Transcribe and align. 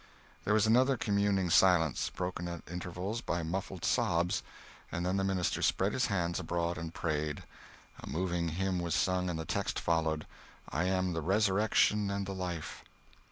There 0.45 0.55
was 0.55 0.65
another 0.65 0.97
communing 0.97 1.51
silence, 1.51 2.09
broken 2.09 2.47
at 2.47 2.63
intervals 2.67 3.21
by 3.21 3.43
muffled 3.43 3.85
sobs, 3.85 4.41
and 4.91 5.05
then 5.05 5.17
the 5.17 5.23
minister 5.23 5.61
spread 5.61 5.93
his 5.93 6.07
hands 6.07 6.39
abroad 6.39 6.79
and 6.79 6.91
prayed. 6.91 7.43
A 8.01 8.09
moving 8.09 8.47
hymn 8.49 8.79
was 8.79 8.95
sung, 8.95 9.29
and 9.29 9.37
the 9.37 9.45
text 9.45 9.79
followed: 9.79 10.25
"I 10.67 10.85
am 10.85 11.13
the 11.13 11.21
Resurrection 11.21 12.09
and 12.09 12.25
the 12.25 12.33
Life." 12.33 12.83